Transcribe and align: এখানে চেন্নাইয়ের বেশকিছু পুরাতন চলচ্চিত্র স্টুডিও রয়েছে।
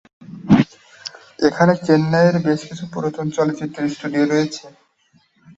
এখানে 1.47 1.73
চেন্নাইয়ের 1.85 2.37
বেশকিছু 2.47 2.83
পুরাতন 2.93 3.27
চলচ্চিত্র 3.37 3.79
স্টুডিও 3.93 4.25
রয়েছে। 4.25 4.65